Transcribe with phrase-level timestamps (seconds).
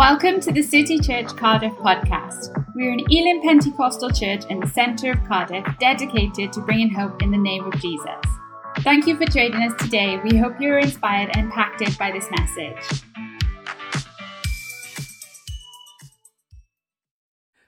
[0.00, 2.56] Welcome to the City Church Cardiff podcast.
[2.74, 7.30] We're an Elim Pentecostal church in the centre of Cardiff dedicated to bringing hope in
[7.30, 8.16] the name of Jesus.
[8.78, 10.18] Thank you for joining us today.
[10.24, 13.02] We hope you're inspired and impacted by this message.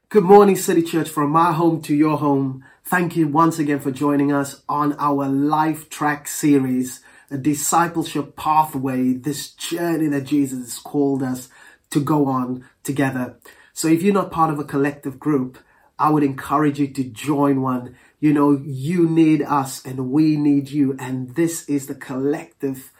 [0.09, 2.65] Good morning, City Church, from my home to your home.
[2.83, 9.13] Thank you once again for joining us on our Life Track series, a discipleship pathway,
[9.13, 11.51] this journey that Jesus has called us
[11.93, 13.37] to go on together.
[13.73, 15.59] So if you're not part of a collective group,
[15.99, 17.97] I would encourage you to join one.
[18.19, 20.97] You know, you need us and we need you.
[20.99, 22.93] And this is the collective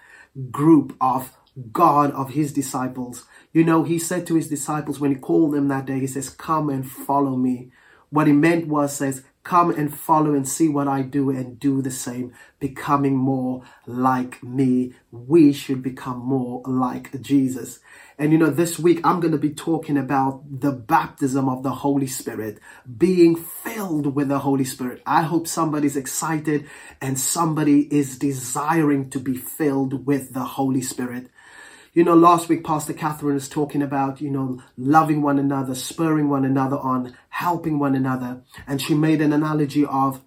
[0.51, 1.37] group of
[1.73, 3.25] God, of his disciples.
[3.53, 6.31] You know, he said to his disciples when he called them that day, he says,
[6.31, 7.71] come and follow me.
[8.13, 11.81] What he meant was, says, come and follow and see what I do and do
[11.81, 14.93] the same, becoming more like me.
[15.11, 17.81] We should become more like Jesus.
[18.19, 21.71] And you know, this week I'm going to be talking about the baptism of the
[21.71, 22.59] Holy Spirit,
[22.99, 25.03] being filled with the Holy Spirit.
[25.07, 26.69] I hope somebody's excited
[27.01, 31.31] and somebody is desiring to be filled with the Holy Spirit.
[31.95, 36.31] You know, last week Pastor Catherine was talking about, you know, loving one another, spurring
[36.31, 38.41] one another on, helping one another.
[38.67, 40.23] And she made an analogy of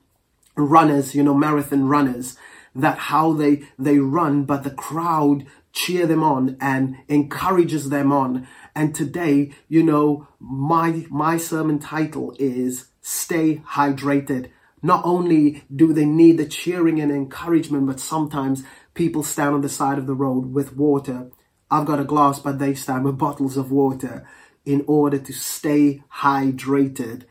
[0.55, 2.37] runners, you know, marathon runners,
[2.75, 8.47] that how they, they run, but the crowd cheer them on and encourages them on.
[8.75, 14.51] And today, you know, my, my sermon title is stay hydrated.
[14.83, 18.63] Not only do they need the cheering and encouragement, but sometimes
[18.93, 21.31] people stand on the side of the road with water
[21.69, 24.27] I've got a glass, but this time with bottles of water
[24.65, 27.23] in order to stay hydrated.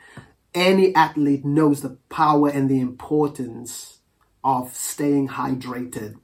[0.54, 3.98] Any athlete knows the power and the importance
[4.42, 6.14] of staying hydrated.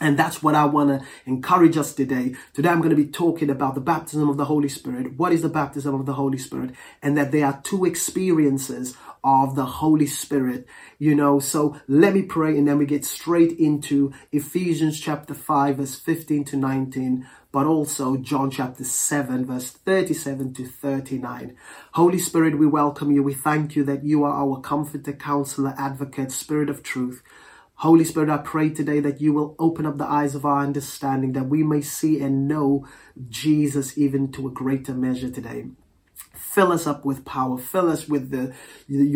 [0.00, 2.34] And that's what I want to encourage us today.
[2.54, 5.16] Today I'm going to be talking about the baptism of the Holy Spirit.
[5.16, 6.70] What is the baptism of the Holy Spirit?
[7.02, 10.66] And that there are two experiences of the Holy Spirit,
[10.98, 11.38] you know.
[11.38, 16.44] So let me pray and then we get straight into Ephesians chapter 5, verse 15
[16.46, 21.56] to 19, but also John chapter 7, verse 37 to 39.
[21.92, 23.22] Holy Spirit, we welcome you.
[23.22, 27.22] We thank you that you are our comforter, counselor, advocate, spirit of truth.
[27.76, 31.32] Holy Spirit, I pray today that you will open up the eyes of our understanding,
[31.32, 32.86] that we may see and know
[33.28, 35.66] Jesus even to a greater measure today.
[36.34, 37.58] Fill us up with power.
[37.58, 38.54] Fill us with the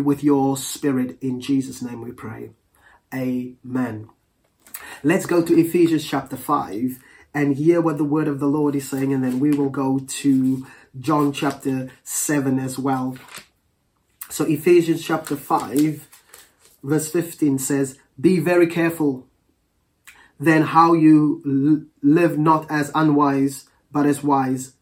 [0.03, 1.17] with your spirit.
[1.21, 2.51] In Jesus' name we pray.
[3.15, 4.09] Amen.
[5.03, 6.99] Let's go to Ephesians chapter 5
[7.37, 9.99] and hear what the word of the Lord is saying, and then we will go
[9.99, 10.67] to
[10.99, 13.19] John chapter 7 as well.
[14.31, 16.09] So Ephesians chapter 5,
[16.83, 19.29] verse 15 says, be very careful
[20.39, 24.75] then how you live not as unwise, but as wise,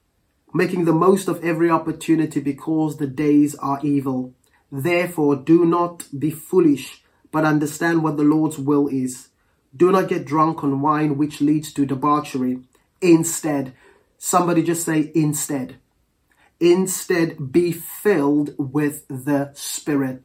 [0.52, 4.34] making the most of every opportunity because the days are evil.
[4.70, 9.28] Therefore, do not be foolish, but understand what the Lord's will is.
[9.76, 12.60] Do not get drunk on wine, which leads to debauchery.
[13.02, 13.74] Instead,
[14.18, 15.76] somebody just say, instead.
[16.60, 20.22] Instead, be filled with the Spirit.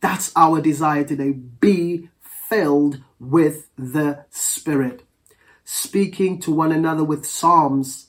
[0.00, 1.32] That's our desire today.
[1.32, 2.10] Be
[2.48, 5.04] filled with the Spirit.
[5.64, 8.08] Speaking to one another with psalms,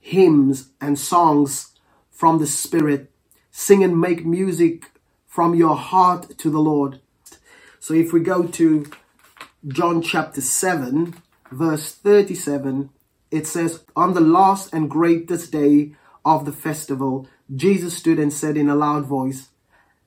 [0.00, 1.72] hymns, and songs
[2.10, 3.10] from the Spirit.
[3.52, 4.92] Sing and make music
[5.26, 7.00] from your heart to the Lord.
[7.80, 8.86] So if we go to
[9.68, 11.14] John chapter 7,
[11.52, 12.88] verse 37,
[13.30, 15.92] it says, On the last and greatest day
[16.24, 19.50] of the festival, Jesus stood and said in a loud voice,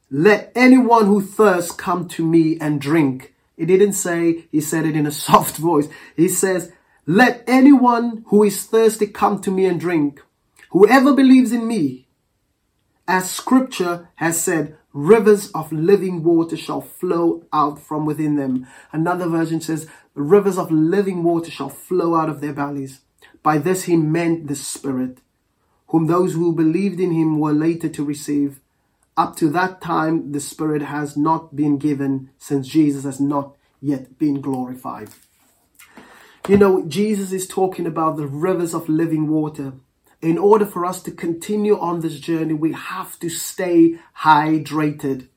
[0.09, 3.36] let anyone who thirsts come to me and drink.
[3.56, 5.88] He didn't say, he said it in a soft voice.
[6.16, 6.72] He says,
[7.06, 10.19] let anyone who is thirsty come to me and drink.
[10.72, 12.08] Whoever believes in me,
[13.08, 18.68] as scripture has said, rivers of living water shall flow out from within them.
[18.92, 23.02] Another version says, rivers of living water shall flow out of their bellies.
[23.42, 25.18] By this he meant the Spirit,
[25.88, 28.60] whom those who believed in him were later to receive.
[29.18, 34.18] Up to that time, the Spirit has not been given since Jesus has not yet
[34.18, 35.10] been glorified.
[36.48, 39.74] You know, Jesus is talking about the rivers of living water.
[40.24, 45.28] In order for us to continue on this journey, we have to stay hydrated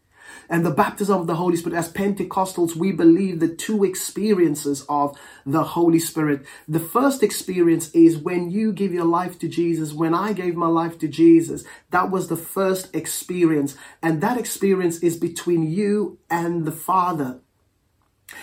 [0.49, 1.77] and the baptism of the Holy Spirit.
[1.77, 6.47] As Pentecostals, we believe the two experiences of the Holy Spirit.
[6.69, 9.93] The first experience is when you give your life to Jesus.
[9.93, 13.77] When I gave my life to Jesus, that was the first experience.
[14.01, 17.41] And that experience is between you and the Father.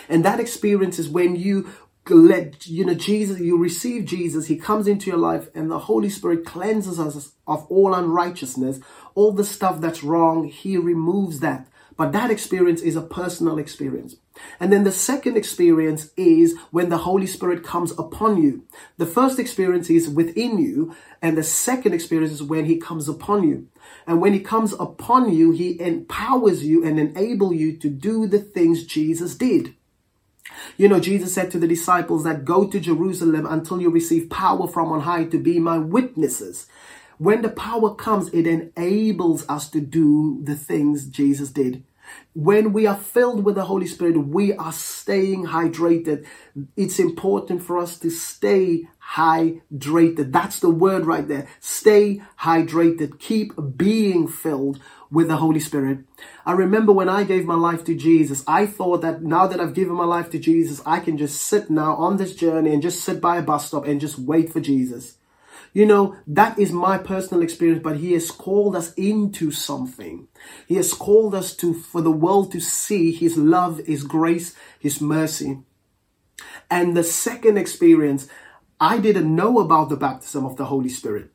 [0.07, 1.69] And that experience is when you
[2.09, 6.09] let you know Jesus, you receive Jesus, he comes into your life, and the Holy
[6.09, 8.79] Spirit cleanses us of all unrighteousness,
[9.15, 11.67] all the stuff that's wrong, he removes that.
[11.95, 14.15] But that experience is a personal experience.
[14.59, 18.65] And then the second experience is when the Holy Spirit comes upon you.
[18.97, 23.47] The first experience is within you, and the second experience is when He comes upon
[23.47, 23.67] you.
[24.07, 28.39] And when He comes upon you, He empowers you and enable you to do the
[28.39, 29.75] things Jesus did.
[30.77, 34.67] You know, Jesus said to the disciples that go to Jerusalem until you receive power
[34.67, 36.67] from on high to be my witnesses.
[37.17, 41.83] When the power comes, it enables us to do the things Jesus did.
[42.33, 46.25] When we are filled with the Holy Spirit, we are staying hydrated.
[46.75, 50.31] It's important for us to stay hydrated.
[50.31, 51.47] That's the word right there.
[51.59, 53.19] Stay hydrated.
[53.19, 54.81] Keep being filled
[55.13, 55.99] with the Holy Spirit.
[56.43, 59.75] I remember when I gave my life to Jesus, I thought that now that I've
[59.75, 63.03] given my life to Jesus, I can just sit now on this journey and just
[63.03, 65.17] sit by a bus stop and just wait for Jesus.
[65.71, 70.27] You know, that is my personal experience, but he has called us into something.
[70.67, 74.99] He has called us to, for the world to see his love, his grace, his
[74.99, 75.59] mercy.
[76.71, 78.27] And the second experience,
[78.79, 81.32] I didn't know about the baptism of the Holy Spirit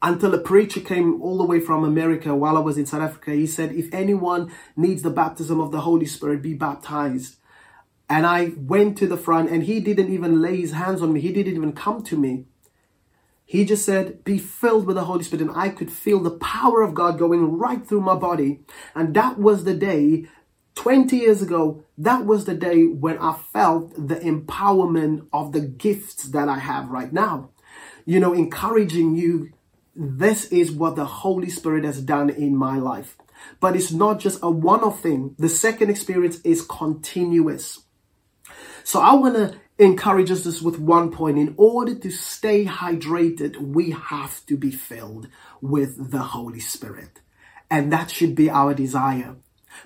[0.00, 3.32] until a preacher came all the way from America while I was in South Africa.
[3.32, 7.36] He said, if anyone needs the baptism of the Holy Spirit, be baptized.
[8.08, 11.20] And I went to the front and he didn't even lay his hands on me.
[11.20, 12.46] He didn't even come to me.
[13.44, 15.46] He just said, be filled with the Holy Spirit.
[15.48, 18.60] And I could feel the power of God going right through my body.
[18.94, 20.26] And that was the day,
[20.74, 26.24] 20 years ago, that was the day when I felt the empowerment of the gifts
[26.24, 27.50] that I have right now.
[28.04, 29.50] You know, encouraging you.
[30.00, 33.16] This is what the Holy Spirit has done in my life.
[33.58, 35.34] But it's not just a one off thing.
[35.40, 37.80] The second experience is continuous.
[38.84, 41.36] So I want to encourage us with one point.
[41.36, 45.26] In order to stay hydrated, we have to be filled
[45.60, 47.20] with the Holy Spirit.
[47.68, 49.34] And that should be our desire.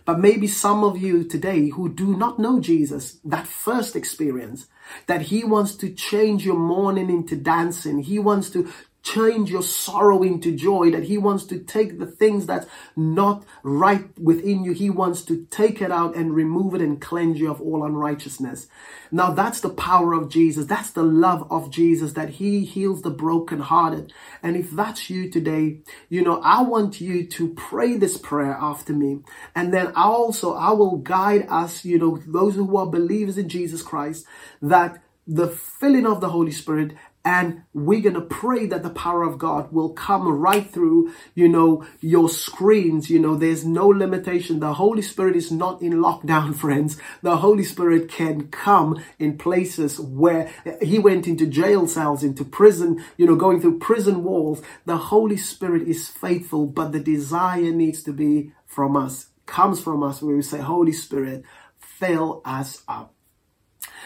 [0.04, 4.66] But maybe some of you today who do not know Jesus, that first experience,
[5.06, 8.00] that he wants to change your mourning into dancing.
[8.00, 8.70] He wants to
[9.02, 12.66] change your sorrow into joy, that He wants to take the things that's
[12.96, 17.38] not right within you, He wants to take it out and remove it and cleanse
[17.38, 18.68] you of all unrighteousness.
[19.10, 20.66] Now that's the power of Jesus.
[20.66, 24.12] That's the love of Jesus that He heals the brokenhearted.
[24.42, 28.92] And if that's you today, you know, I want you to pray this prayer after
[28.92, 29.20] me.
[29.54, 33.48] And then I also, I will guide us, you know, those who are believers in
[33.48, 34.24] Jesus Christ,
[34.60, 39.22] that the filling of the Holy Spirit and we're going to pray that the power
[39.22, 43.10] of God will come right through, you know, your screens.
[43.10, 44.58] You know, there's no limitation.
[44.58, 46.98] The Holy Spirit is not in lockdown, friends.
[47.22, 53.04] The Holy Spirit can come in places where he went into jail cells, into prison,
[53.16, 54.60] you know, going through prison walls.
[54.84, 60.02] The Holy Spirit is faithful, but the desire needs to be from us, comes from
[60.02, 61.44] us where we say, Holy Spirit,
[61.78, 63.11] fill us up.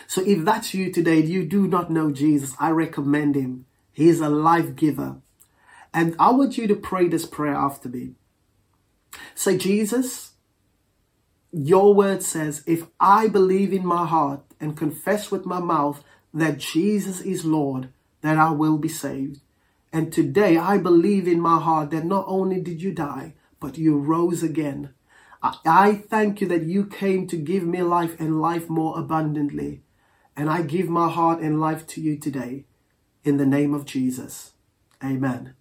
[0.06, 3.66] So if that's you today, you do not know Jesus, I recommend him.
[3.92, 5.16] He is a life giver.
[5.92, 8.14] And I want you to pray this prayer after me.
[9.34, 10.32] Say, Jesus,
[11.52, 16.04] your word says, if I believe in my heart and confess with my mouth
[16.34, 17.88] that Jesus is Lord,
[18.20, 19.40] then I will be saved.
[19.92, 23.96] And today I believe in my heart that not only did you die, but you
[23.96, 24.92] rose again.
[25.42, 29.82] I thank you that you came to give me life and life more abundantly.
[30.36, 32.64] And I give my heart and life to you today
[33.24, 34.52] in the name of Jesus.
[35.02, 35.54] Amen.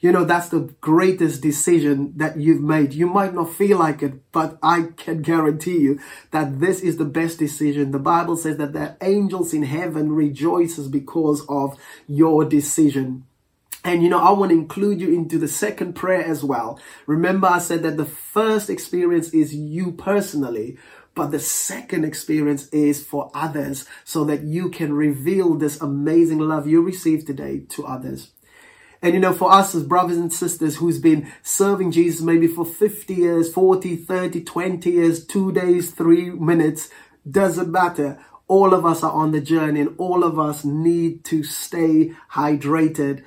[0.00, 2.92] You know, that's the greatest decision that you've made.
[2.92, 5.98] You might not feel like it, but I can guarantee you
[6.30, 7.90] that this is the best decision.
[7.90, 13.24] The Bible says that the angels in heaven rejoices because of your decision.
[13.82, 16.78] And you know, I want to include you into the second prayer as well.
[17.06, 20.76] Remember, I said that the first experience is you personally.
[21.14, 26.66] But the second experience is for others so that you can reveal this amazing love
[26.66, 28.32] you received today to others.
[29.00, 32.64] And you know, for us as brothers and sisters who's been serving Jesus maybe for
[32.64, 36.88] 50 years, 40, 30, 20 years, two days, three minutes,
[37.30, 38.18] doesn't matter.
[38.48, 43.22] All of us are on the journey and all of us need to stay hydrated.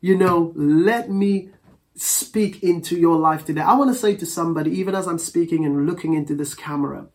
[0.00, 1.50] You know, let me
[1.94, 3.60] speak into your life today.
[3.60, 7.06] I want to say to somebody, even as I'm speaking and looking into this camera,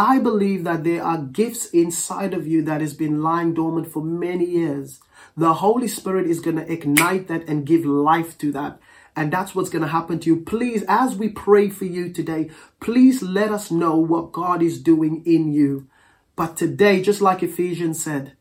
[0.00, 4.02] I believe that there are gifts inside of you that has been lying dormant for
[4.02, 4.98] many years.
[5.36, 8.80] The Holy Spirit is going to ignite that and give life to that.
[9.14, 10.40] And that's what's going to happen to you.
[10.40, 12.48] Please, as we pray for you today,
[12.80, 15.86] please let us know what God is doing in you.
[16.34, 18.32] But today, just like Ephesians said,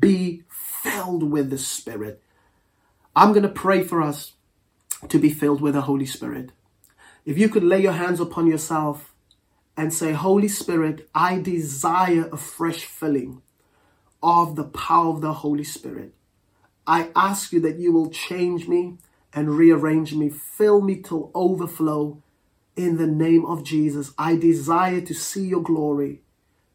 [0.00, 2.20] be filled with the Spirit.
[3.14, 4.32] I'm going to pray for us
[5.08, 6.50] to be filled with the Holy Spirit.
[7.24, 9.11] If you could lay your hands upon yourself
[9.76, 13.42] and say, Holy Spirit, I desire a fresh filling
[14.22, 16.14] of the power of the Holy Spirit.
[16.86, 18.98] I ask you that you will change me
[19.32, 22.22] and rearrange me, fill me till overflow
[22.76, 24.12] in the name of Jesus.
[24.18, 26.22] I desire to see your glory.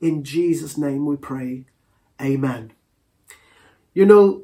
[0.02, 1.66] In Jesus' name we pray.
[2.22, 2.74] Amen.
[3.94, 4.44] You know,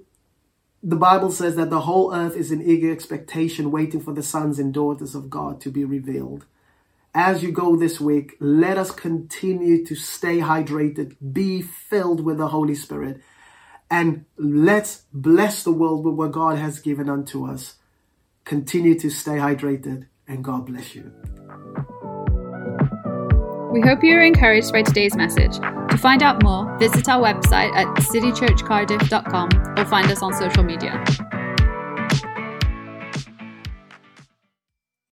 [0.82, 4.60] the Bible says that the whole earth is in eager expectation, waiting for the sons
[4.60, 6.46] and daughters of God to be revealed.
[7.16, 12.48] As you go this week, let us continue to stay hydrated, be filled with the
[12.48, 13.22] Holy Spirit,
[13.92, 17.76] and let's bless the world with what God has given unto us.
[18.46, 21.12] Continue to stay hydrated, and God bless you.
[23.72, 25.58] We hope you are encouraged by today's message.
[25.60, 31.04] To find out more, visit our website at citychurchcardiff.com or find us on social media.